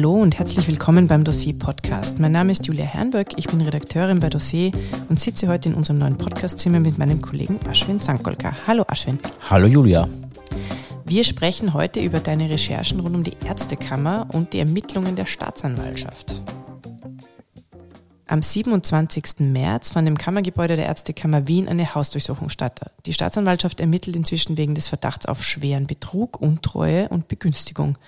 [0.00, 2.18] Hallo und herzlich willkommen beim Dossier Podcast.
[2.18, 4.72] Mein Name ist Julia Herrenberg, ich bin Redakteurin bei Dossier
[5.10, 8.50] und sitze heute in unserem neuen Podcastzimmer mit meinem Kollegen Ashwin Sankolka.
[8.66, 9.18] Hallo Ashwin.
[9.50, 10.08] Hallo Julia.
[11.04, 16.40] Wir sprechen heute über deine Recherchen rund um die Ärztekammer und die Ermittlungen der Staatsanwaltschaft.
[18.26, 19.40] Am 27.
[19.40, 22.80] März fand im Kammergebäude der Ärztekammer Wien eine Hausdurchsuchung statt.
[23.04, 27.98] Die Staatsanwaltschaft ermittelt inzwischen wegen des Verdachts auf schweren Betrug, Untreue und Begünstigung.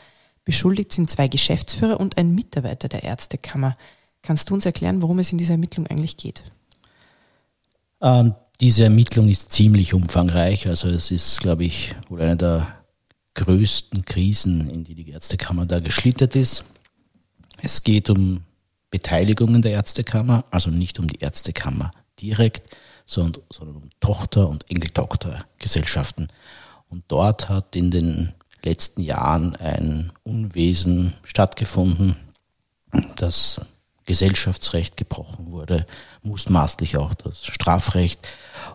[0.45, 3.77] Beschuldigt sind zwei Geschäftsführer und ein Mitarbeiter der Ärztekammer.
[4.23, 6.43] Kannst du uns erklären, worum es in dieser Ermittlung eigentlich geht?
[8.01, 10.69] Ähm, diese Ermittlung ist ziemlich umfangreich.
[10.69, 12.83] Also es ist, glaube ich, wohl eine der
[13.35, 16.65] größten Krisen, in die die Ärztekammer da geschlittert ist.
[17.61, 18.43] Es geht um
[18.91, 26.29] Beteiligungen der Ärztekammer, also nicht um die Ärztekammer direkt, sondern, sondern um Tochter- und Enkeltochtergesellschaften.
[26.89, 28.33] Und dort hat in den
[28.65, 32.17] letzten Jahren ein Unwesen stattgefunden,
[33.17, 33.61] das
[34.05, 35.87] Gesellschaftsrecht gebrochen wurde,
[36.23, 38.27] mutmaßlich auch das Strafrecht.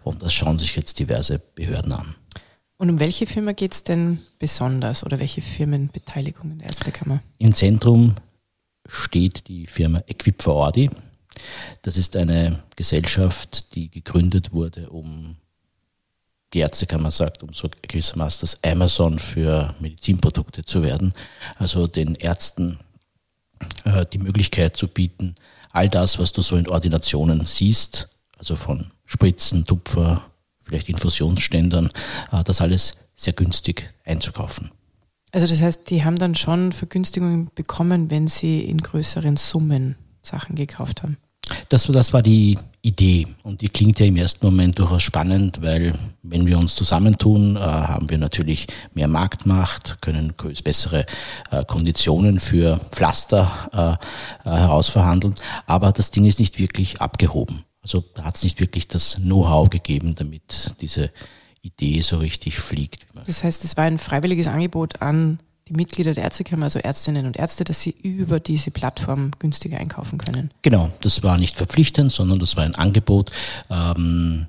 [0.04, 2.16] Und das schauen sich jetzt diverse Behörden an.
[2.78, 7.22] Und um welche Firma geht es denn besonders oder welche Firmenbeteiligungen der Ärztekammer?
[7.40, 8.16] Im Zentrum
[8.88, 10.90] steht die Firma Equip Audi.
[11.82, 15.38] Das ist eine Gesellschaft, die gegründet wurde, um
[16.54, 21.14] die Ärztekammer sagt, um so gewissermaßen das Amazon für Medizinprodukte zu werden.
[21.58, 22.80] Also den Ärzten
[23.86, 25.36] äh, die Möglichkeit zu bieten,
[25.72, 30.24] all das, was du so in Ordinationen siehst, also von Spritzen, Tupfer,
[30.62, 31.90] vielleicht Infusionsständern,
[32.32, 34.72] äh, das alles sehr günstig einzukaufen.
[35.32, 40.56] Also das heißt, die haben dann schon Vergünstigungen bekommen, wenn sie in größeren Summen Sachen
[40.56, 41.18] gekauft haben.
[41.70, 45.94] Das, das war die Idee und die klingt ja im ersten Moment durchaus spannend, weil
[46.24, 51.06] wenn wir uns zusammentun, äh, haben wir natürlich mehr Marktmacht, können bessere
[51.52, 54.00] äh, Konditionen für Pflaster
[54.46, 55.36] äh, äh, herausverhandeln,
[55.66, 57.66] aber das Ding ist nicht wirklich abgehoben.
[57.82, 61.12] Also hat es nicht wirklich das Know-how gegeben, damit diese
[61.62, 63.08] Idee so richtig fliegt.
[63.26, 67.38] Das heißt, es war ein freiwilliges Angebot an die Mitglieder der Ärztekammer, also Ärztinnen und
[67.38, 70.52] Ärzte, dass sie über diese Plattform günstiger einkaufen können.
[70.62, 73.32] Genau, das war nicht verpflichtend, sondern das war ein Angebot
[73.70, 74.48] ähm,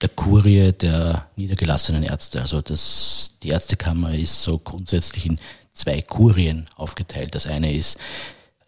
[0.00, 2.40] der Kurie der niedergelassenen Ärzte.
[2.40, 5.38] Also das, die Ärztekammer ist so grundsätzlich in
[5.72, 7.34] zwei Kurien aufgeteilt.
[7.34, 7.98] Das eine ist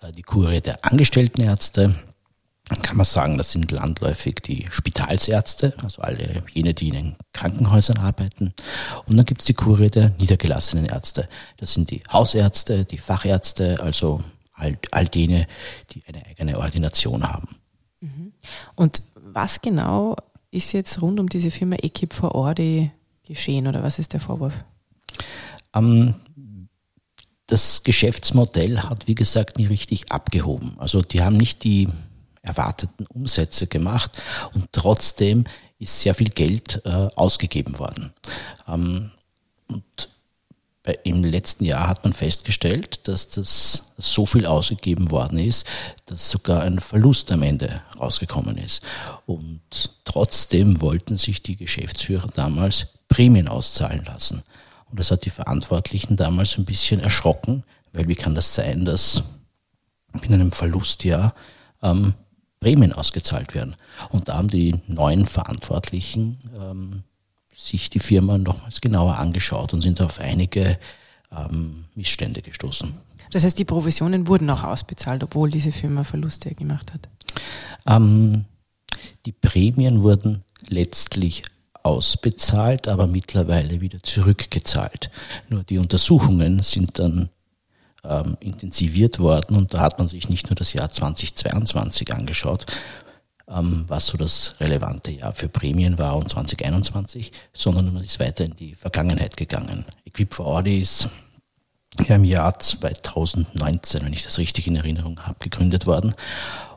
[0.00, 1.94] äh, die Kurie der angestellten Ärzte,
[2.82, 7.98] kann man sagen, das sind landläufig die Spitalsärzte, also alle jene, die in den Krankenhäusern
[7.98, 8.54] arbeiten.
[9.06, 11.28] Und dann gibt es die Kurie der niedergelassenen Ärzte.
[11.56, 14.22] Das sind die Hausärzte, die Fachärzte, also
[14.52, 15.46] all, all jene,
[15.90, 17.56] die eine eigene Ordination haben.
[18.00, 18.32] Mhm.
[18.76, 20.16] Und was genau
[20.52, 22.90] ist jetzt rund um diese Firma Equip for Ordi
[23.24, 24.64] geschehen oder was ist der Vorwurf?
[25.74, 26.14] Ähm,
[27.46, 30.74] das Geschäftsmodell hat, wie gesagt, nie richtig abgehoben.
[30.78, 31.88] Also die haben nicht die
[32.42, 34.20] erwarteten Umsätze gemacht
[34.54, 35.44] und trotzdem
[35.78, 38.12] ist sehr viel Geld äh, ausgegeben worden.
[38.66, 39.10] Ähm,
[39.68, 40.08] und
[40.82, 45.66] bei, im letzten Jahr hat man festgestellt, dass das so viel ausgegeben worden ist,
[46.06, 48.82] dass sogar ein Verlust am Ende rausgekommen ist.
[49.26, 49.60] Und
[50.04, 54.42] trotzdem wollten sich die Geschäftsführer damals Prämien auszahlen lassen.
[54.90, 59.22] Und das hat die Verantwortlichen damals ein bisschen erschrocken, weil wie kann das sein, dass
[60.22, 61.34] in einem Verlustjahr
[61.82, 62.14] ähm,
[62.60, 63.74] Prämien ausgezahlt werden.
[64.10, 67.02] Und da haben die neuen Verantwortlichen ähm,
[67.52, 70.78] sich die Firma nochmals genauer angeschaut und sind auf einige
[71.36, 72.94] ähm, Missstände gestoßen.
[73.30, 77.08] Das heißt, die Provisionen wurden auch ausbezahlt, obwohl diese Firma Verluste gemacht hat?
[77.86, 78.44] Ähm,
[79.24, 81.42] die Prämien wurden letztlich
[81.82, 85.10] ausbezahlt, aber mittlerweile wieder zurückgezahlt.
[85.48, 87.30] Nur die Untersuchungen sind dann
[88.04, 92.66] ähm, intensiviert worden und da hat man sich nicht nur das Jahr 2022 angeschaut,
[93.48, 98.44] ähm, was so das relevante Jahr für Prämien war und 2021, sondern man ist weiter
[98.44, 99.84] in die Vergangenheit gegangen.
[100.04, 101.08] Equip for Audi ist
[102.06, 106.14] ja im Jahr 2019, wenn ich das richtig in Erinnerung habe, gegründet worden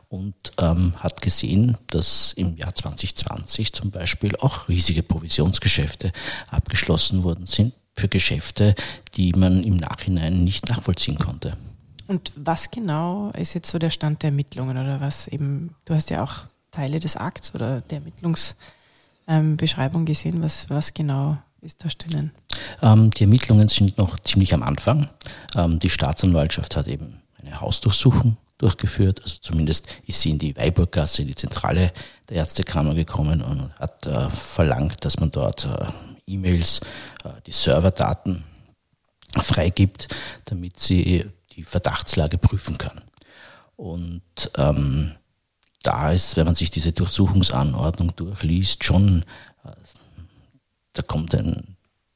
[0.08, 6.12] und ähm, hat gesehen, dass im Jahr 2020 zum Beispiel auch riesige Provisionsgeschäfte
[6.50, 8.74] abgeschlossen worden sind für Geschäfte,
[9.14, 11.56] die man im Nachhinein nicht nachvollziehen konnte.
[12.06, 16.10] Und was genau ist jetzt so der Stand der Ermittlungen oder was eben, du hast
[16.10, 21.88] ja auch Teile des Akts oder der Ermittlungsbeschreibung ähm, gesehen, was, was genau ist da
[21.88, 22.32] drinnen?
[22.82, 25.08] Ähm, die Ermittlungen sind noch ziemlich am Anfang.
[25.54, 31.22] Ähm, die Staatsanwaltschaft hat eben eine Hausdurchsuchung durchgeführt, also zumindest ist sie in die Weiburggasse,
[31.22, 31.92] in die Zentrale
[32.28, 35.86] der Ärztekammer gekommen und hat äh, verlangt, dass man dort äh,
[36.26, 36.80] E-Mails,
[37.24, 38.44] äh, die Serverdaten
[39.40, 40.08] freigibt,
[40.44, 43.02] damit sie die Verdachtslage prüfen kann.
[43.76, 44.22] Und
[44.56, 45.14] ähm,
[45.82, 49.22] da ist, wenn man sich diese Durchsuchungsanordnung durchliest, schon,
[49.64, 49.70] äh,
[50.92, 51.74] da kommt ein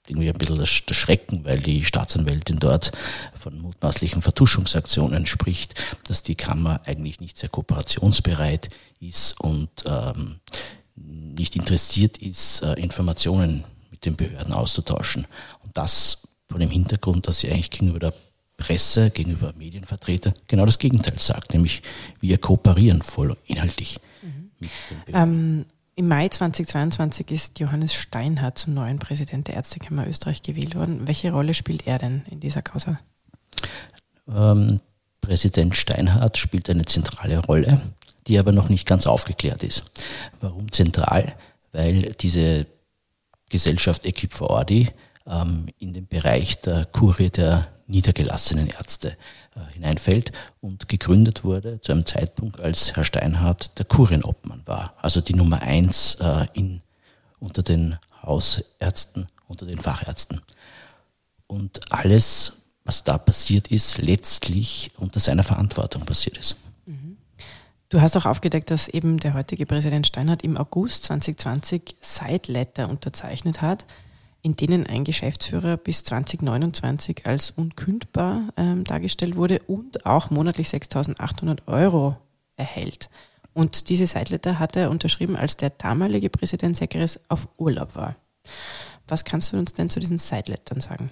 [0.09, 2.93] irgendwie ein bisschen das, das Schrecken, weil die Staatsanwältin dort
[3.39, 5.75] von mutmaßlichen Vertuschungsaktionen spricht,
[6.05, 8.71] dass die Kammer eigentlich nicht sehr kooperationsbereit
[9.01, 10.41] ist und ähm,
[10.97, 13.65] nicht interessiert ist, äh, Informationen
[13.99, 15.27] mit den Behörden auszutauschen.
[15.65, 18.15] Und das vor dem Hintergrund, dass sie eigentlich gegenüber der
[18.57, 21.83] Presse, gegenüber Medienvertretern genau das Gegenteil sagt, nämlich
[22.21, 24.51] wir kooperieren voll inhaltlich mhm.
[24.59, 25.59] mit den Behörden.
[25.59, 31.07] Ähm, Im Mai 2022 ist Johannes Steinhardt zum neuen Präsident der Ärztekammer Österreich gewählt worden.
[31.07, 32.99] Welche Rolle spielt er denn in dieser Causa?
[34.29, 34.81] Ähm,
[35.21, 37.81] Präsident Steinhardt spielt eine zentrale Rolle,
[38.27, 39.85] die aber noch nicht ganz aufgeklärt ist.
[40.41, 41.35] Warum zentral?
[41.73, 42.67] Weil diese
[43.49, 44.91] Gesellschaft Equipe Ordi
[45.27, 49.17] ähm, in den Bereich der Kurie der niedergelassenen Ärzte
[49.57, 55.21] äh, hineinfällt und gegründet wurde zu einem Zeitpunkt, als Herr Steinhardt der Kurienobmann war, also
[55.21, 56.83] die Nummer eins äh, in,
[57.41, 60.43] unter den Hausärzten, unter den Fachärzten.
[61.47, 62.53] Und alles,
[62.85, 66.57] was da passiert ist, letztlich unter seiner Verantwortung passiert ist.
[67.91, 72.91] Du hast auch aufgedeckt, dass eben der heutige Präsident Steinhardt im August 2020 Side Letter
[72.91, 73.87] unterzeichnet hat,
[74.43, 81.67] in denen ein Geschäftsführer bis 2029 als unkündbar ähm, dargestellt wurde und auch monatlich 6.800
[81.67, 82.17] Euro
[82.57, 83.09] erhält.
[83.55, 88.17] Und diese Sideletter hat er unterschrieben, als der damalige Präsident Seckeres auf Urlaub war.
[89.09, 91.11] Was kannst du uns denn zu diesen Sidelettern sagen?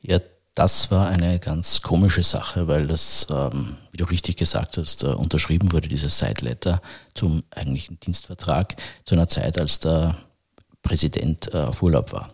[0.00, 0.18] Ja,
[0.54, 5.06] das war eine ganz komische Sache, weil das, ähm, wie du richtig gesagt hast, äh,
[5.06, 6.80] unterschrieben wurde, dieses Sideletter
[7.14, 10.16] zum eigentlichen Dienstvertrag zu einer Zeit, als der
[10.82, 12.28] Präsident äh, auf Urlaub war.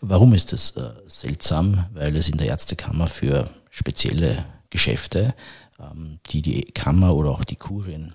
[0.00, 1.86] Warum ist das äh, seltsam?
[1.94, 5.34] Weil es in der Ärztekammer für spezielle Geschäfte,
[5.80, 8.14] ähm, die die Kammer oder auch die Kurien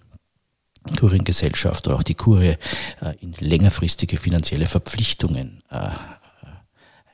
[1.00, 2.58] Kuriengesellschaft oder auch die Kurie
[3.02, 5.90] äh, in längerfristige finanzielle Verpflichtungen äh,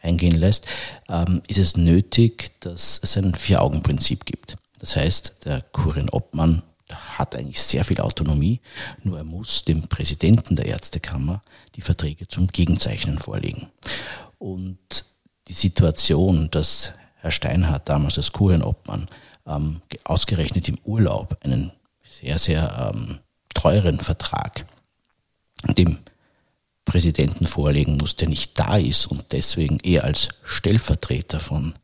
[0.01, 0.68] eingehen lässt,
[1.07, 4.57] ähm, ist es nötig, dass es ein Vier-Augen-Prinzip gibt.
[4.80, 6.63] Das heißt, der Kurienobmann
[6.94, 8.62] hat eigentlich sehr viel Autonomie,
[9.04, 11.44] nur er muss dem Präsidenten der Ärztekammer
[11.75, 13.68] die Verträge zum Gegenzeichnen vorlegen.
[14.40, 15.06] Und
[15.48, 19.07] die Situation, dass Herr Steinhardt damals als Kurienobmann
[19.45, 21.72] ähm, ausgerechnet im Urlaub einen
[22.04, 23.19] sehr, sehr ähm,
[23.54, 24.66] teuren Vertrag
[25.78, 26.00] dem
[26.90, 31.76] Präsidenten vorlegen muss, der nicht da ist und deswegen eher als Stellvertreter von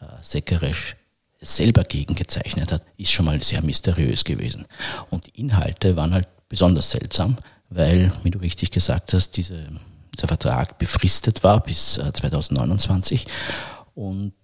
[0.00, 0.96] äh, Sekeresch
[1.40, 4.66] selber gegengezeichnet hat, ist schon mal sehr mysteriös gewesen.
[5.10, 7.36] Und die Inhalte waren halt besonders seltsam,
[7.70, 9.68] weil, wie du richtig gesagt hast, diese,
[10.14, 13.28] dieser Vertrag befristet war bis 2029 äh,
[13.94, 14.34] und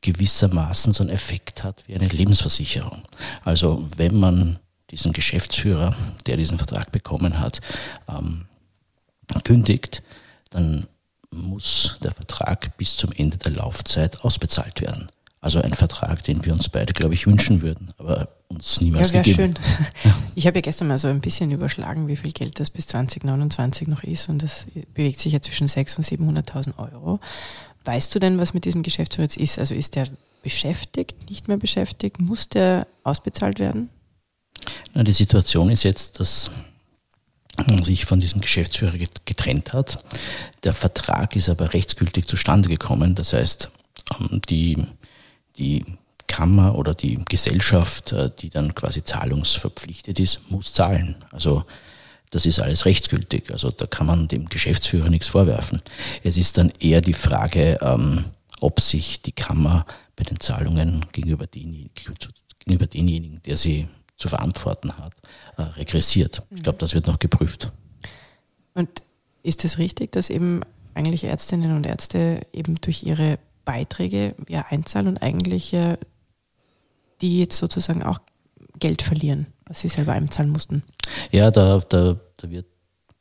[0.00, 3.02] gewissermaßen so einen Effekt hat wie eine Lebensversicherung.
[3.42, 4.58] Also wenn man
[4.90, 5.94] diesen Geschäftsführer,
[6.26, 7.60] der diesen Vertrag bekommen hat,
[8.08, 8.46] ähm,
[9.44, 10.02] kündigt,
[10.50, 10.86] dann
[11.30, 15.08] muss der Vertrag bis zum Ende der Laufzeit ausbezahlt werden.
[15.40, 19.20] Also ein Vertrag, den wir uns beide, glaube ich, wünschen würden, aber uns niemals ja,
[19.20, 19.54] gegeben.
[20.02, 20.14] Schön.
[20.34, 23.88] Ich habe ja gestern mal so ein bisschen überschlagen, wie viel Geld das bis 2029
[23.88, 27.20] noch ist und das bewegt sich ja zwischen 600.000 und 700.000 Euro.
[27.84, 29.58] Weißt du denn, was mit diesem Geschäftsführer jetzt ist?
[29.58, 30.08] Also ist der
[30.42, 32.20] beschäftigt, nicht mehr beschäftigt?
[32.20, 33.90] Muss der ausbezahlt werden?
[34.94, 36.50] Na, die Situation ist jetzt, dass
[37.82, 40.02] sich von diesem Geschäftsführer getrennt hat.
[40.62, 43.14] Der Vertrag ist aber rechtsgültig zustande gekommen.
[43.14, 43.70] Das heißt,
[44.20, 44.86] ähm, die
[45.56, 45.84] die
[46.26, 51.16] Kammer oder die Gesellschaft, äh, die dann quasi zahlungsverpflichtet ist, muss zahlen.
[51.30, 51.64] Also
[52.30, 53.52] das ist alles rechtsgültig.
[53.52, 55.82] Also da kann man dem Geschäftsführer nichts vorwerfen.
[56.24, 58.24] Es ist dann eher die Frage, ähm,
[58.60, 61.90] ob sich die Kammer bei den Zahlungen gegenüber, den,
[62.58, 65.14] gegenüber denjenigen, der sie zu verantworten hat,
[65.56, 66.42] äh, regressiert.
[66.50, 67.72] Ich glaube, das wird noch geprüft.
[68.74, 68.88] Und
[69.42, 70.62] ist es richtig, dass eben
[70.94, 75.96] eigentlich Ärztinnen und Ärzte eben durch ihre Beiträge ja einzahlen und eigentlich ja
[77.20, 78.18] die jetzt sozusagen auch
[78.78, 80.82] Geld verlieren, was sie selber einzahlen mussten.
[81.30, 82.66] Ja, da, da, da wird,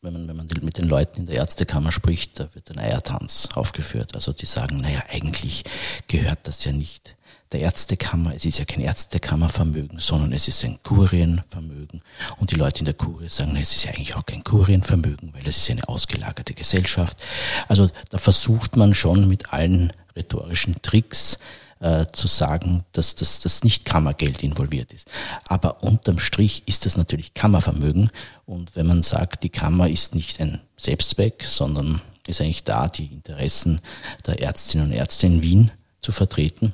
[0.01, 3.49] wenn man, wenn man mit den Leuten in der Ärztekammer spricht, da wird ein Eiertanz
[3.53, 4.15] aufgeführt.
[4.15, 5.63] Also die sagen, naja, eigentlich
[6.07, 7.15] gehört das ja nicht
[7.53, 8.35] der Ärztekammer.
[8.35, 12.01] Es ist ja kein Ärztekammervermögen, sondern es ist ein Kurienvermögen.
[12.37, 15.47] Und die Leute in der Kurie sagen, es ist ja eigentlich auch kein Kurienvermögen, weil
[15.47, 17.21] es ist eine ausgelagerte Gesellschaft.
[17.67, 21.37] Also da versucht man schon mit allen rhetorischen Tricks
[21.79, 25.07] äh, zu sagen, dass das dass nicht Kammergeld involviert ist.
[25.47, 28.09] Aber unterm Strich ist das natürlich Kammervermögen.
[28.45, 33.07] Und wenn man sagt, die Kammer ist nicht ein Selbstzweck, sondern ist eigentlich da, die
[33.07, 33.79] Interessen
[34.25, 36.73] der Ärztinnen und Ärzte in Wien zu vertreten,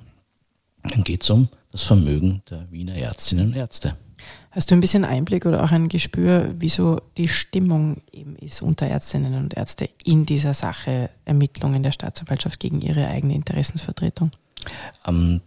[0.83, 3.95] dann geht es um das Vermögen der Wiener Ärztinnen und Ärzte.
[4.51, 8.87] Hast du ein bisschen Einblick oder auch ein Gespür, wieso die Stimmung eben ist unter
[8.87, 14.31] Ärztinnen und Ärzte in dieser Sache Ermittlungen der Staatsanwaltschaft gegen ihre eigene Interessensvertretung?
[15.05, 15.41] Ähm,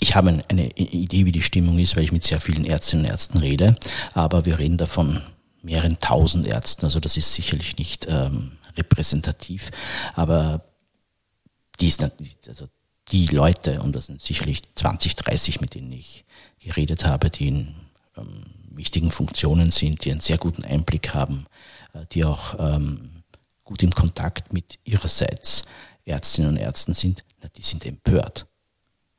[0.00, 3.10] ich habe eine Idee, wie die Stimmung ist, weil ich mit sehr vielen Ärztinnen und
[3.10, 3.76] Ärzten rede,
[4.12, 5.22] aber wir reden davon
[5.62, 9.70] mehreren tausend Ärzten, also das ist sicherlich nicht ähm, repräsentativ,
[10.14, 10.62] aber
[11.80, 12.02] die ist
[12.48, 12.68] also
[13.12, 16.24] die Leute, und das sind sicherlich 20, 30, mit denen ich
[16.58, 17.74] geredet habe, die in
[18.16, 21.46] ähm, wichtigen Funktionen sind, die einen sehr guten Einblick haben,
[21.92, 23.22] äh, die auch ähm,
[23.64, 25.64] gut im Kontakt mit ihrerseits
[26.04, 28.46] Ärztinnen und Ärzten sind, na, die sind empört.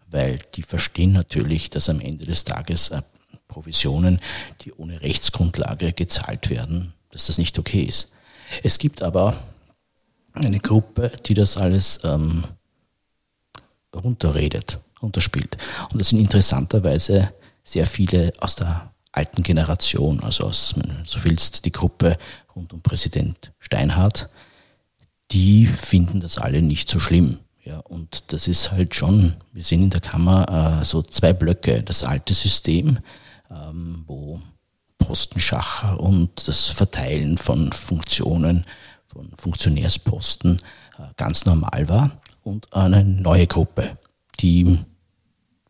[0.09, 3.01] Weil die verstehen natürlich, dass am Ende des Tages äh,
[3.47, 4.19] Provisionen,
[4.61, 8.11] die ohne Rechtsgrundlage gezahlt werden, dass das nicht okay ist.
[8.63, 9.37] Es gibt aber
[10.33, 12.43] eine Gruppe, die das alles ähm,
[13.95, 15.57] runterredet, runterspielt.
[15.91, 21.71] Und das sind interessanterweise sehr viele aus der alten Generation, also aus, so willst, die
[21.71, 22.17] Gruppe
[22.55, 24.29] rund um Präsident Steinhardt,
[25.31, 27.39] die finden das alle nicht so schlimm.
[27.63, 31.83] Ja, und das ist halt schon, wir sehen in der Kammer äh, so zwei Blöcke.
[31.83, 32.99] Das alte System,
[33.51, 34.39] ähm, wo
[34.97, 38.65] Postenschacher und das Verteilen von Funktionen,
[39.07, 40.61] von Funktionärsposten
[40.97, 42.11] äh, ganz normal war
[42.47, 43.97] und eine neue Gruppe,
[44.39, 44.79] die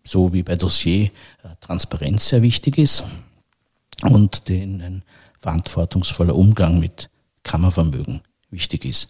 [0.04, 1.10] so wie bei Dossier äh,
[1.60, 3.04] Transparenz sehr wichtig ist
[4.04, 5.04] und denen ein
[5.40, 7.10] verantwortungsvoller Umgang mit
[7.44, 9.10] Kammervermögen wichtig ist.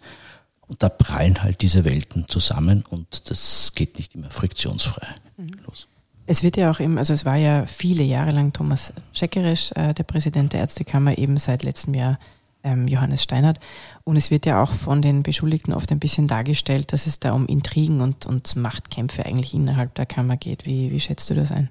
[0.66, 5.06] Und da prallen halt diese Welten zusammen und das geht nicht immer friktionsfrei
[5.36, 5.50] mhm.
[5.66, 5.86] los.
[6.26, 9.94] Es wird ja auch eben, also es war ja viele Jahre lang Thomas Scheckeresch, äh,
[9.94, 12.18] der Präsident der Ärztekammer, eben seit letztem Jahr
[12.68, 13.58] ähm, Johannes Steinert.
[14.04, 17.32] Und es wird ja auch von den Beschuldigten oft ein bisschen dargestellt, dass es da
[17.32, 20.66] um Intrigen und, und Machtkämpfe eigentlich innerhalb der Kammer geht.
[20.66, 21.70] Wie, wie schätzt du das ein?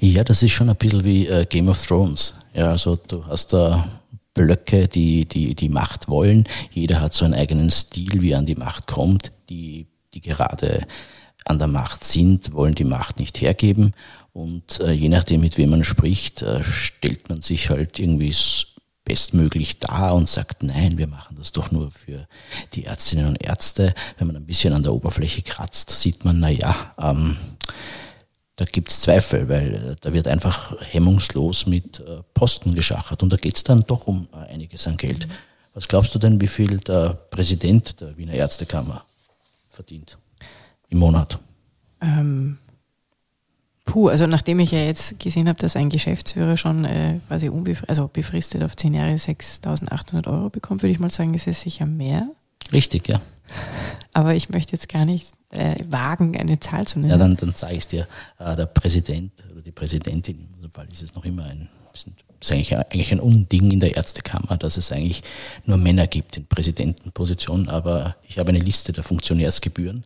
[0.00, 2.34] Ja, das ist schon ein bisschen wie äh, Game of Thrones.
[2.52, 3.84] Ja, also du hast da
[4.34, 6.44] Blöcke, die, die die Macht wollen.
[6.72, 9.32] Jeder hat so einen eigenen Stil, wie er an die Macht kommt.
[9.48, 10.86] Die, die gerade
[11.44, 13.94] an der Macht sind, wollen die Macht nicht hergeben.
[14.32, 18.34] Und äh, je nachdem, mit wem man spricht, äh, stellt man sich halt irgendwie
[19.04, 22.26] bestmöglich dar und sagt, nein, wir machen das doch nur für
[22.72, 23.94] die Ärztinnen und Ärzte.
[24.18, 27.36] Wenn man ein bisschen an der Oberfläche kratzt, sieht man, na ja, ähm,
[28.56, 33.36] da gibt's Zweifel, weil äh, da wird einfach hemmungslos mit äh, Posten geschachert und da
[33.36, 35.26] geht's dann doch um äh, einiges an Geld.
[35.74, 39.04] Was glaubst du denn, wie viel der Präsident der Wiener Ärztekammer
[39.70, 40.16] verdient?
[40.94, 41.38] im Monat?
[42.00, 42.58] Ähm,
[43.84, 47.88] puh, also nachdem ich ja jetzt gesehen habe, dass ein Geschäftsführer schon äh, quasi unbefristet,
[47.88, 51.86] also befristet auf zehn Jahre 6.800 Euro bekommt, würde ich mal sagen, ist es sicher
[51.86, 52.28] mehr.
[52.72, 53.20] Richtig, ja.
[54.12, 57.10] Aber ich möchte jetzt gar nicht äh, wagen, eine Zahl zu nennen.
[57.10, 60.88] Ja, dann, dann sage ich dir, äh, der Präsident oder die Präsidentin, in unserem Fall
[60.90, 62.06] ist es noch immer ein, das
[62.40, 65.22] ist eigentlich, eigentlich ein Unding in der Ärztekammer, dass es eigentlich
[65.66, 70.04] nur Männer gibt in Präsidentenpositionen, aber ich habe eine Liste der Funktionärsgebühren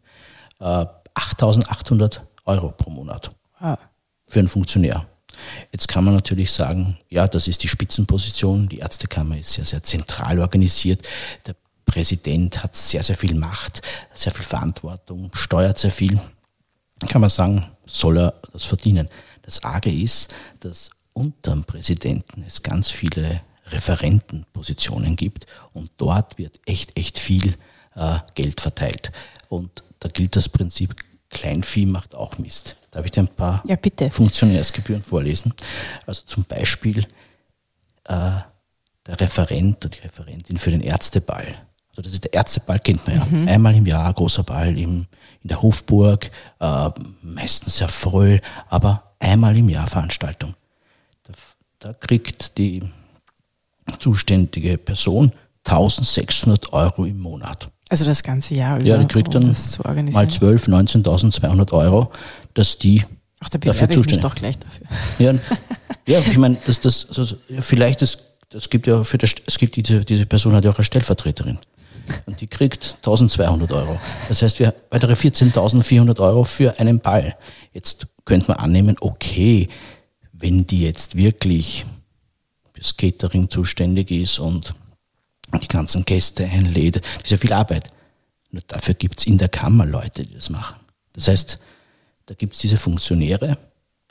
[0.61, 3.79] 8.800 äh, Euro pro Monat ah.
[4.27, 5.07] für einen Funktionär.
[5.73, 8.69] Jetzt kann man natürlich sagen, ja, das ist die Spitzenposition.
[8.69, 11.07] Die Ärztekammer ist sehr, sehr zentral organisiert.
[11.47, 13.83] Der Präsident hat sehr, sehr viel Macht,
[14.15, 16.21] sehr viel Verantwortung, steuert sehr viel.
[17.09, 19.09] Kann man sagen, soll er das verdienen.
[19.43, 26.61] Das Arge ist, dass unter dem Präsidenten es ganz viele Referentenpositionen gibt und dort wird
[26.67, 27.55] echt, echt viel
[27.95, 29.13] äh, Geld verteilt.
[29.49, 30.95] Und da gilt das Prinzip,
[31.31, 32.77] Kleinvieh macht auch Mist.
[32.91, 33.77] Darf ich dir ein paar ja,
[34.11, 35.53] Funktionärsgebühren vorlesen?
[36.07, 37.01] Also zum Beispiel
[38.05, 38.41] äh,
[39.07, 41.47] der Referent oder die Referentin für den Ärzteball.
[41.91, 43.25] Also das ist der Ärzteball, kennt man ja.
[43.25, 43.49] Mhm.
[43.49, 45.07] Einmal im Jahr, großer Ball im,
[45.43, 46.31] in der Hofburg,
[46.61, 46.91] äh,
[47.23, 50.55] meistens sehr voll, aber einmal im Jahr Veranstaltung.
[51.25, 51.33] Da,
[51.81, 52.83] da kriegt die
[53.99, 55.33] zuständige Person
[55.65, 57.71] 1600 Euro im Monat.
[57.89, 58.87] Also das ganze Jahr über.
[58.87, 62.11] Ja, die kriegt dann um mal 12, 19.200 Euro,
[62.55, 63.05] dass die
[63.41, 64.23] Ach, da dafür zuständig.
[64.23, 64.87] Doch gleich dafür.
[65.19, 65.35] Ja,
[66.07, 68.19] ja ich meine, das, das, also vielleicht das,
[68.51, 71.59] das gibt ja für das, es gibt diese, diese Person hat ja auch eine Stellvertreterin.
[72.27, 74.01] Und die kriegt 1200 Euro.
[74.29, 77.37] Das heißt, wir weitere 14.400 Euro für einen Ball.
[77.73, 79.69] Jetzt könnte man annehmen, okay,
[80.33, 81.85] wenn die jetzt wirklich
[82.73, 84.75] fürs Catering zuständig ist und
[85.57, 86.97] die ganzen Gäste einlädt.
[86.97, 87.91] Das ist ja viel Arbeit.
[88.51, 90.77] Nur dafür gibt's in der Kammer Leute, die das machen.
[91.13, 91.59] Das heißt,
[92.27, 93.59] da gibt's diese Funktionäre,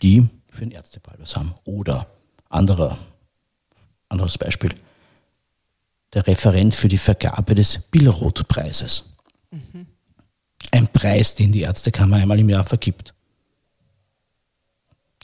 [0.01, 1.53] die für den Ärzteball was haben.
[1.65, 2.07] Oder
[2.49, 2.97] anderer,
[4.09, 4.73] anderes Beispiel,
[6.13, 9.03] der Referent für die Vergabe des Billroth-Preises.
[9.51, 9.87] Mhm.
[10.71, 13.13] Ein Preis, den die Ärztekammer einmal im Jahr vergibt.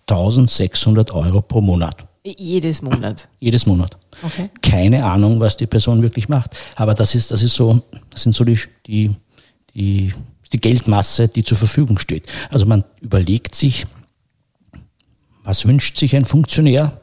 [0.08, 2.08] 1600 Euro pro Monat.
[2.26, 3.28] Jedes Monat.
[3.40, 3.98] Jedes Monat.
[4.22, 4.50] Okay.
[4.62, 6.56] Keine Ahnung, was die Person wirklich macht.
[6.76, 9.16] Aber das ist, das ist so, das sind so die, die,
[9.74, 10.14] die,
[10.54, 12.26] die Geldmasse, die zur Verfügung steht.
[12.50, 13.88] Also man überlegt sich,
[15.44, 17.02] was wünscht sich ein Funktionär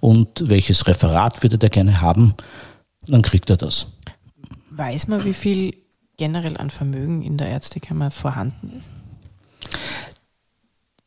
[0.00, 2.34] und welches Referat würde er gerne haben,
[3.06, 3.86] dann kriegt er das.
[4.70, 5.76] Weiß man, wie viel
[6.16, 8.90] generell an Vermögen in der Ärztekammer vorhanden ist?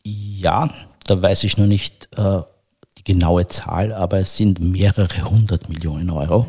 [0.03, 0.73] Ja,
[1.05, 2.41] da weiß ich noch nicht äh,
[3.01, 6.47] die genaue Zahl, aber es sind mehrere hundert Millionen Euro.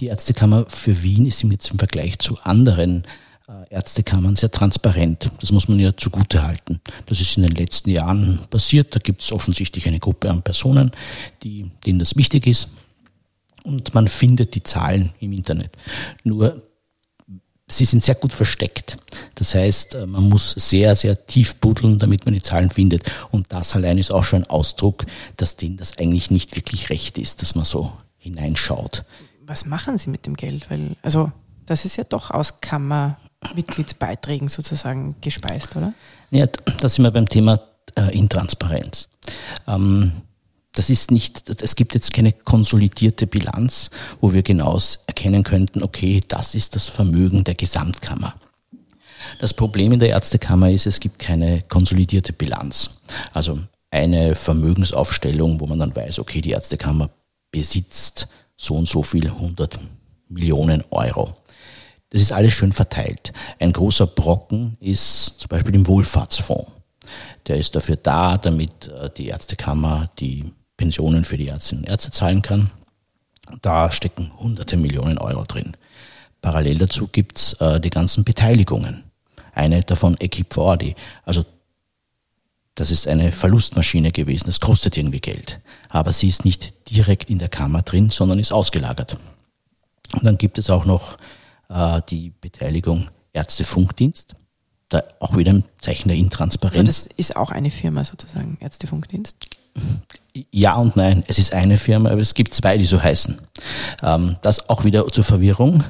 [0.00, 3.04] Die Ärztekammer für Wien ist jetzt im Vergleich zu anderen
[3.48, 5.30] äh, Ärztekammern sehr transparent.
[5.40, 6.80] Das muss man ja zugute halten.
[7.06, 8.94] Das ist in den letzten Jahren passiert.
[8.94, 10.90] Da gibt es offensichtlich eine Gruppe an Personen,
[11.42, 12.68] die, denen das wichtig ist.
[13.64, 15.70] Und man findet die Zahlen im Internet.
[16.24, 16.62] Nur
[17.68, 18.96] sie sind sehr gut versteckt.
[19.34, 23.02] Das heißt, äh, man muss sehr, sehr tief buddeln, damit man die Zahlen findet.
[23.30, 25.04] Und das allein ist auch schon ein Ausdruck,
[25.36, 29.04] dass denen das eigentlich nicht wirklich recht ist, dass man so hineinschaut.
[29.46, 30.70] Was machen Sie mit dem Geld?
[30.70, 31.30] Weil, also,
[31.66, 35.92] das ist ja doch aus Kammermitgliedsbeiträgen sozusagen gespeist, oder?
[36.30, 37.60] Ja, da sind wir beim Thema
[37.94, 39.08] äh, Intransparenz.
[39.66, 40.12] Ähm,
[40.72, 46.20] das ist nicht, es gibt jetzt keine konsolidierte Bilanz, wo wir genau erkennen könnten, okay,
[46.28, 48.34] das ist das Vermögen der Gesamtkammer.
[49.40, 52.90] Das Problem in der Ärztekammer ist, es gibt keine konsolidierte Bilanz.
[53.32, 53.58] Also
[53.90, 57.10] eine Vermögensaufstellung, wo man dann weiß, okay, die Ärztekammer
[57.50, 59.78] besitzt so und so viel 100
[60.28, 61.36] Millionen Euro.
[62.10, 63.32] Das ist alles schön verteilt.
[63.58, 66.70] Ein großer Brocken ist zum Beispiel im Wohlfahrtsfonds.
[67.46, 72.10] Der ist dafür da, damit äh, die Ärztekammer die Pensionen für die Ärztinnen und Ärzte
[72.10, 72.70] zahlen kann.
[73.60, 75.76] Da stecken hunderte Millionen Euro drin.
[76.40, 79.04] Parallel dazu gibt's äh, die ganzen Beteiligungen.
[79.52, 80.94] Eine davon Equipe Fordi.
[81.24, 81.44] Also
[82.74, 84.46] das ist eine Verlustmaschine gewesen.
[84.46, 85.60] Das kostet irgendwie Geld.
[85.88, 89.18] Aber sie ist nicht direkt in der Kammer drin, sondern ist ausgelagert.
[90.14, 91.18] Und dann gibt es auch noch
[91.68, 94.36] äh, die Beteiligung Ärztefunkdienst.
[94.90, 96.78] Da auch wieder ein Zeichen der Intransparenz.
[96.78, 99.36] Also das ist auch eine Firma sozusagen, Ärztefunkdienst?
[100.50, 101.24] Ja und nein.
[101.26, 103.38] Es ist eine Firma, aber es gibt zwei, die so heißen.
[104.02, 105.84] Ähm, das auch wieder zur Verwirrung.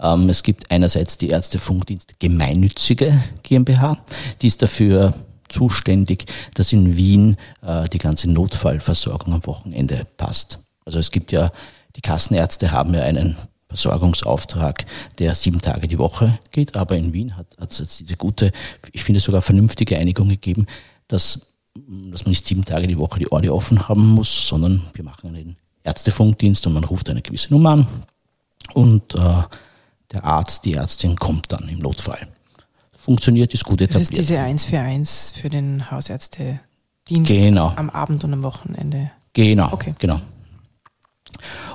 [0.00, 3.98] Ähm, es gibt einerseits die Ärztefunkdienst Gemeinnützige GmbH,
[4.40, 5.14] die ist dafür
[5.48, 10.58] zuständig, dass in Wien äh, die ganze Notfallversorgung am Wochenende passt.
[10.84, 11.52] Also es gibt ja,
[11.94, 13.36] die Kassenärzte haben ja einen
[13.68, 14.84] Versorgungsauftrag,
[15.18, 18.52] der sieben Tage die Woche geht, aber in Wien hat es diese gute,
[18.92, 20.66] ich finde sogar vernünftige Einigung gegeben,
[21.08, 25.04] dass dass man nicht sieben Tage die Woche die Ordi offen haben muss, sondern wir
[25.04, 27.86] machen einen Ärztefunkdienst und man ruft eine gewisse Nummer an
[28.74, 29.42] und äh,
[30.12, 32.20] der Arzt, die Ärztin kommt dann im Notfall.
[32.92, 34.10] Funktioniert, ist gut etabliert.
[34.10, 36.60] Das ist diese 1 für 1 für den Hausärztedienst
[37.08, 37.72] genau.
[37.76, 39.10] am Abend und am Wochenende.
[39.32, 39.94] Genau, okay.
[39.98, 40.20] genau.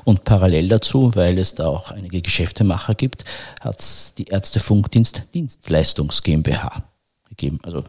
[0.03, 3.25] Und parallel dazu, weil es da auch einige Geschäftemacher gibt,
[3.59, 6.83] hat es die Ärztefunkdienst Dienstleistungs GmbH
[7.27, 7.59] gegeben.
[7.63, 7.83] Also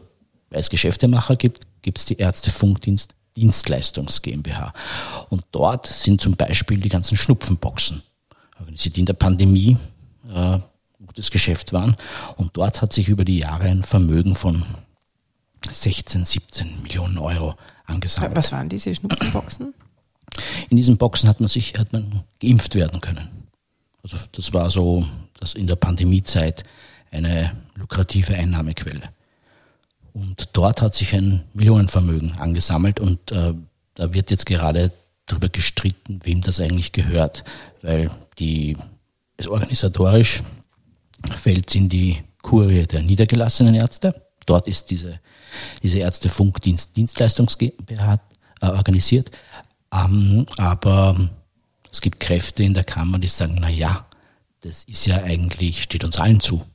[0.49, 4.73] weil es Geschäftemacher gibt, gibt es die Ärztefunkdienst Dienstleistungs GmbH.
[5.29, 8.01] Und dort sind zum Beispiel die ganzen Schnupfenboxen
[8.59, 9.77] organisiert, die in der Pandemie
[10.33, 10.59] äh,
[11.05, 11.95] gutes Geschäft waren.
[12.35, 14.63] Und dort hat sich über die Jahre ein Vermögen von
[15.71, 18.35] 16, 17 Millionen Euro angesammelt.
[18.35, 19.73] Was waren diese Schnupfenboxen?
[20.69, 23.27] In diesen Boxen hat man sich, hat man geimpft werden können.
[24.03, 25.05] Also das war so,
[25.39, 26.63] das in der Pandemiezeit
[27.11, 29.09] eine lukrative Einnahmequelle.
[30.19, 33.53] Und dort hat sich ein Millionenvermögen angesammelt und äh,
[33.95, 34.91] da wird jetzt gerade
[35.25, 37.45] darüber gestritten, wem das eigentlich gehört,
[37.81, 38.75] weil die
[39.37, 40.43] es organisatorisch
[41.37, 44.13] fällt in die Kurie der niedergelassenen Ärzte.
[44.45, 45.19] Dort ist diese,
[45.83, 48.19] diese Ärztefunkdienst Dienstleistungs GmbH
[48.61, 49.31] äh, organisiert.
[49.93, 51.29] Ähm, aber
[51.91, 54.05] es gibt Kräfte in der Kammer, die sagen, na ja,
[54.61, 56.65] das ist ja eigentlich, steht uns allen zu.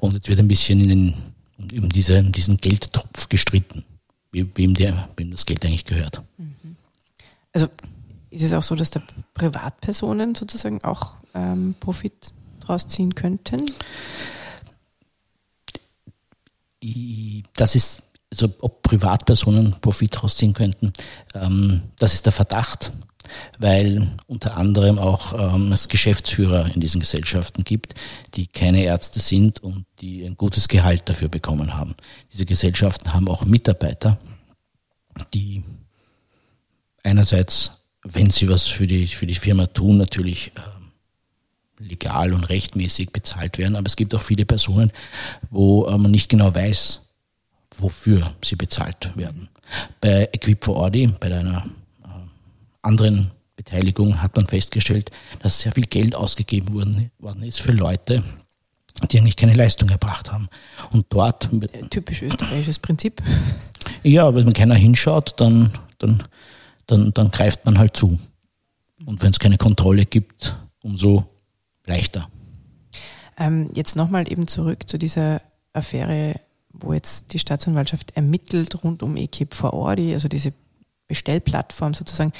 [0.00, 1.14] Und jetzt wird ein bisschen in den
[1.58, 3.84] und um diese, diesen Geldtopf gestritten,
[4.32, 6.22] wem, der, wem das Geld eigentlich gehört.
[6.36, 6.76] Mhm.
[7.52, 7.68] Also
[8.30, 9.02] ist es auch so, dass da
[9.34, 13.66] Privatpersonen sozusagen auch ähm, Profit draus ziehen könnten?
[17.54, 20.92] Das ist, also ob Privatpersonen Profit rausziehen könnten,
[21.34, 22.92] ähm, das ist der Verdacht
[23.58, 27.94] weil unter anderem auch ähm, es Geschäftsführer in diesen Gesellschaften gibt,
[28.34, 31.94] die keine Ärzte sind und die ein gutes Gehalt dafür bekommen haben.
[32.32, 34.18] Diese Gesellschaften haben auch Mitarbeiter,
[35.34, 35.62] die
[37.02, 43.10] einerseits, wenn sie was für die, für die Firma tun, natürlich äh, legal und rechtmäßig
[43.10, 44.92] bezahlt werden, aber es gibt auch viele Personen,
[45.50, 47.00] wo äh, man nicht genau weiß,
[47.78, 49.48] wofür sie bezahlt werden.
[50.00, 51.68] Bei Equip for Audi, bei einer
[52.88, 58.22] anderen Beteiligung, hat man festgestellt, dass sehr viel Geld ausgegeben worden, worden ist für Leute,
[59.10, 60.48] die eigentlich keine Leistung erbracht haben.
[60.90, 61.48] Und dort.
[61.90, 63.22] Typisch österreichisches Prinzip.
[64.04, 66.22] Ja, wenn man keiner hinschaut, dann, dann,
[66.86, 68.18] dann, dann greift man halt zu.
[69.06, 71.24] Und wenn es keine Kontrolle gibt, umso
[71.84, 72.28] leichter.
[73.38, 75.40] Ähm, jetzt nochmal eben zurück zu dieser
[75.72, 76.40] Affäre,
[76.72, 80.52] wo jetzt die Staatsanwaltschaft ermittelt rund um Equip for Audi, also diese
[81.08, 82.32] Bestellplattform sozusagen.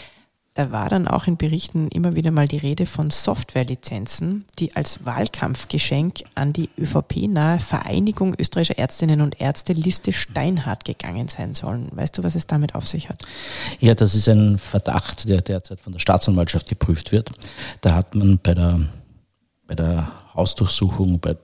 [0.59, 5.05] Da war dann auch in Berichten immer wieder mal die Rede von Softwarelizenzen, die als
[5.05, 11.89] Wahlkampfgeschenk an die ÖVP-nahe Vereinigung österreichischer Ärztinnen und Ärzte Liste Steinhardt gegangen sein sollen.
[11.93, 13.23] Weißt du, was es damit auf sich hat?
[13.79, 17.31] Ja, das ist ein Verdacht, der derzeit von der Staatsanwaltschaft geprüft wird.
[17.81, 18.81] Da hat man bei der,
[19.69, 21.37] bei der Hausdurchsuchung, bei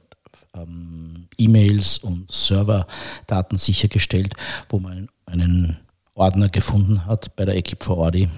[0.57, 4.35] ähm, E-Mails und Serverdaten sichergestellt,
[4.69, 5.77] wo man einen
[6.15, 8.29] Ordner gefunden hat bei der Equipe for Audi,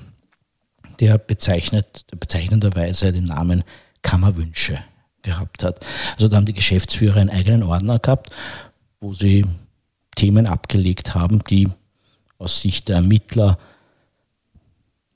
[1.01, 3.65] der bezeichnet, der bezeichnenderweise den Namen
[4.03, 4.79] Kammerwünsche
[5.23, 5.85] gehabt hat.
[6.15, 8.31] Also da haben die Geschäftsführer einen eigenen Ordner gehabt,
[9.01, 9.45] wo sie
[10.15, 11.69] Themen abgelegt haben, die
[12.39, 13.59] aus Sicht der Ermittler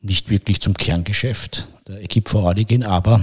[0.00, 3.20] nicht wirklich zum Kerngeschäft der Equipe Audi gehen, aber,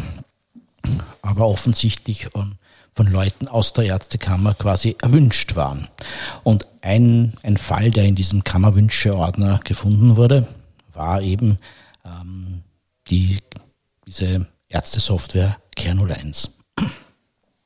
[1.22, 2.30] aber offensichtlich
[2.98, 5.88] von Leuten aus der Ärztekammer quasi erwünscht waren.
[6.44, 10.48] Und ein, ein Fall, der in diesem Kammerwünsche-Ordner gefunden wurde,
[10.94, 11.58] war eben
[12.06, 12.37] ähm,
[13.10, 13.38] die,
[14.06, 16.58] diese Ärztesoftware Kernel 1.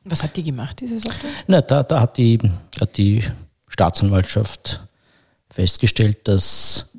[0.04, 1.30] Was hat die gemacht, diese Software?
[1.47, 2.39] Na, da, da hat, die,
[2.80, 3.23] hat die
[3.67, 4.82] Staatsanwaltschaft
[5.49, 6.91] festgestellt, dass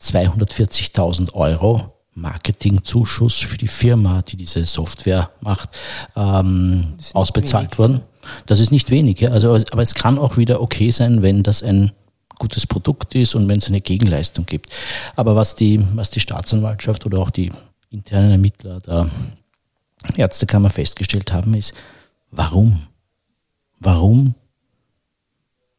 [0.00, 5.70] 240.000 Euro Marketingzuschuss für die Firma, die diese Software macht,
[6.16, 8.02] ähm, ausbezahlt wurden.
[8.46, 9.30] Das ist nicht wenig, ja.
[9.30, 11.92] also, aber es kann auch wieder okay sein, wenn das ein
[12.40, 14.70] gutes Produkt ist und wenn es eine Gegenleistung gibt.
[15.14, 17.52] Aber was die, was die Staatsanwaltschaft oder auch die
[17.90, 19.08] internen Ermittler der
[20.16, 21.72] Ärztekammer festgestellt haben, ist,
[22.32, 22.86] warum?
[23.78, 24.34] Warum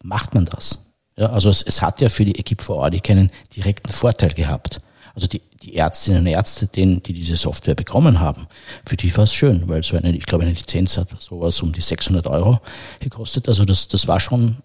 [0.04, 0.80] macht man das?
[1.18, 4.80] Ja, also es, es hat ja für die Equipe vor Ort keinen direkten Vorteil gehabt.
[5.14, 8.48] Also die, die Ärztinnen und Ärzte, denen, die diese Software bekommen haben,
[8.86, 11.74] für die war es schön, weil so eine, ich glaube, eine Lizenz hat sowas um
[11.74, 12.62] die 600 Euro
[13.00, 13.50] gekostet.
[13.50, 14.58] Also das, das war schon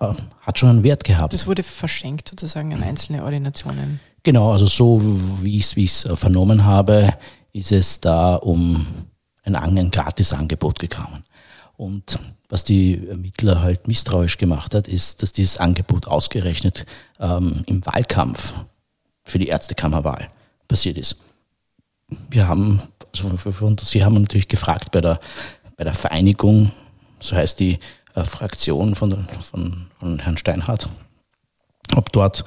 [0.00, 1.32] äh, hat schon einen Wert gehabt.
[1.32, 4.00] Das wurde verschenkt sozusagen an einzelne Ordinationen.
[4.22, 5.00] Genau, also so
[5.42, 7.14] wie ich es äh, vernommen habe,
[7.52, 8.86] ist es da um
[9.44, 11.24] ein, ein Gratisangebot gekommen.
[11.76, 16.86] Und was die Ermittler halt misstrauisch gemacht hat, ist, dass dieses Angebot ausgerechnet
[17.20, 18.54] ähm, im Wahlkampf
[19.22, 20.28] für die Ärztekammerwahl
[20.66, 21.16] passiert ist.
[22.30, 25.20] Wir haben, also Sie haben natürlich gefragt bei der,
[25.76, 26.72] bei der Vereinigung,
[27.20, 27.78] so heißt die
[28.14, 30.88] äh, Fraktion von, von, von Herrn Steinhardt,
[31.94, 32.44] ob dort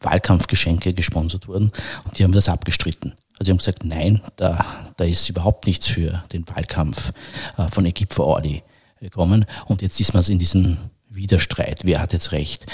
[0.00, 1.72] Wahlkampfgeschenke gesponsert wurden.
[2.04, 3.14] Und die haben das abgestritten.
[3.38, 4.64] Also sie haben gesagt, nein, da,
[4.96, 7.12] da ist überhaupt nichts für den Wahlkampf
[7.56, 8.62] äh, von Equipe for Audi
[9.00, 9.44] gekommen.
[9.66, 11.80] Und jetzt ist man in diesem Widerstreit.
[11.84, 12.66] Wer hat jetzt recht?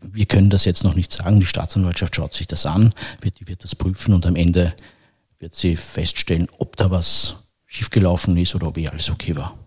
[0.00, 1.40] Wir können das jetzt noch nicht sagen.
[1.40, 4.74] Die Staatsanwaltschaft schaut sich das an, wird, wird das prüfen und am Ende
[5.38, 9.58] wird sie feststellen, ob da was schiefgelaufen ist oder ob eh alles okay war.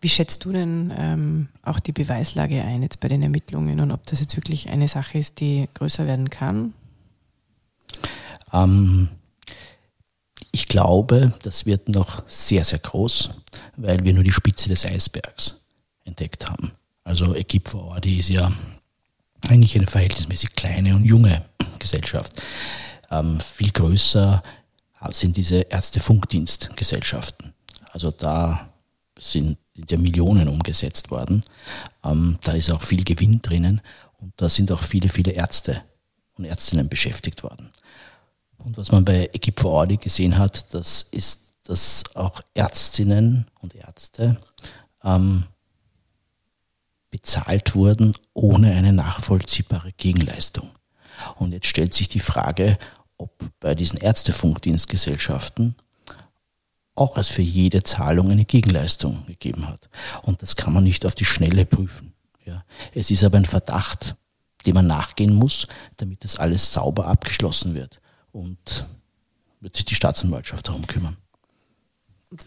[0.00, 4.06] Wie schätzt du denn ähm, auch die Beweislage ein jetzt bei den Ermittlungen und ob
[4.06, 6.72] das jetzt wirklich eine Sache ist, die größer werden kann?
[8.52, 9.08] Ähm,
[10.52, 13.30] ich glaube, das wird noch sehr, sehr groß,
[13.76, 15.56] weil wir nur die Spitze des Eisbergs
[16.04, 16.72] entdeckt haben.
[17.04, 18.50] Also Equipe for Audi ist ja
[19.48, 21.44] eigentlich eine verhältnismäßig kleine und junge
[21.78, 22.40] Gesellschaft.
[23.10, 24.42] Ähm, viel größer
[25.10, 27.54] sind diese Ärztefunkdienstgesellschaften.
[27.92, 28.70] Also da
[29.18, 31.42] sind sind ja Millionen umgesetzt worden.
[32.04, 33.80] Ähm, da ist auch viel Gewinn drinnen
[34.18, 35.82] und da sind auch viele, viele Ärzte
[36.34, 37.70] und Ärztinnen beschäftigt worden.
[38.58, 43.74] Und was man bei Equipe for Audi gesehen hat, das ist, dass auch Ärztinnen und
[43.74, 44.36] Ärzte
[45.02, 45.44] ähm,
[47.10, 50.70] bezahlt wurden ohne eine nachvollziehbare Gegenleistung.
[51.36, 52.78] Und jetzt stellt sich die Frage,
[53.16, 55.74] ob bei diesen Ärztefunkdienstgesellschaften
[57.00, 59.88] auch es für jede Zahlung eine Gegenleistung gegeben hat.
[60.22, 62.12] Und das kann man nicht auf die Schnelle prüfen.
[62.44, 62.62] Ja.
[62.94, 64.16] Es ist aber ein Verdacht,
[64.66, 68.00] dem man nachgehen muss, damit das alles sauber abgeschlossen wird.
[68.32, 68.86] Und
[69.60, 71.16] wird sich die Staatsanwaltschaft darum kümmern.
[72.30, 72.44] Und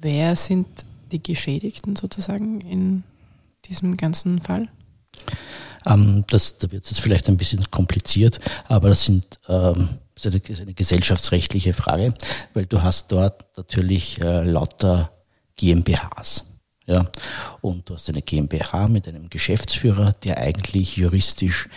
[0.00, 3.04] wer sind die Geschädigten sozusagen in
[3.64, 4.68] diesem ganzen Fall?
[5.86, 10.26] Ähm, das, da wird es jetzt vielleicht ein bisschen kompliziert, aber das sind ähm, das
[10.26, 12.14] ist eine, eine gesellschaftsrechtliche Frage,
[12.52, 15.10] weil du hast dort natürlich äh, lauter
[15.56, 16.44] GmbHs.
[16.86, 17.10] Ja,
[17.62, 21.68] und du hast eine GmbH mit einem Geschäftsführer, der eigentlich juristisch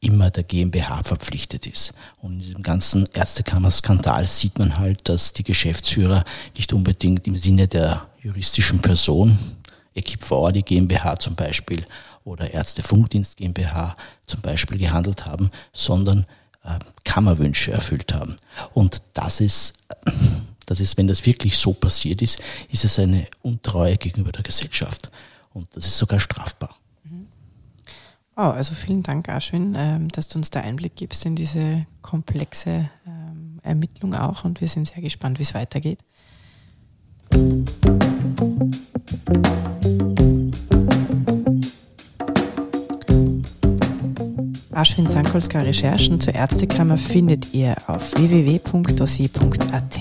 [0.00, 1.94] immer der GmbH verpflichtet ist.
[2.20, 6.24] Und in diesem ganzen Ärztekammer-Skandal sieht man halt, dass die Geschäftsführer
[6.56, 9.38] nicht unbedingt im Sinne der juristischen Person,
[9.94, 11.84] Equipe vor die GmbH zum Beispiel
[12.24, 16.26] oder Ärztefunkdienst GmbH zum Beispiel gehandelt haben, sondern
[16.64, 18.36] äh, Kammerwünsche erfüllt haben.
[18.72, 19.74] Und das ist,
[20.66, 25.10] das ist, wenn das wirklich so passiert ist, ist es eine Untreue gegenüber der Gesellschaft.
[25.52, 26.76] Und das ist sogar strafbar.
[28.34, 32.88] Oh, also vielen Dank, Aschwin, ähm, dass du uns da Einblick gibst in diese komplexe
[33.06, 35.98] ähm, Ermittlung auch und wir sind sehr gespannt, wie es weitergeht.
[44.82, 50.00] Aschwin Sankolska Recherchen zur Ärztekammer findet ihr auf www.dossier.at.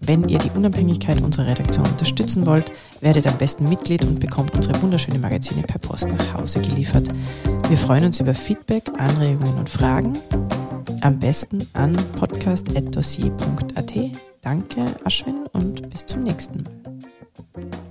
[0.00, 4.82] Wenn ihr die Unabhängigkeit unserer Redaktion unterstützen wollt, werdet am besten Mitglied und bekommt unsere
[4.82, 7.08] wunderschöne Magazine per Post nach Hause geliefert.
[7.68, 10.14] Wir freuen uns über Feedback, Anregungen und Fragen.
[11.00, 13.94] Am besten an podcast.dossier.at.
[14.40, 16.72] Danke, Aschwin, und bis zum nächsten Mal.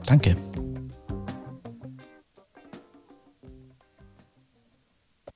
[0.05, 0.35] Danke.